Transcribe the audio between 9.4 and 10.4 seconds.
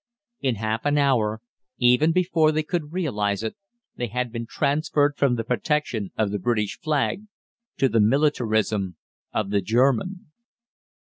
the German.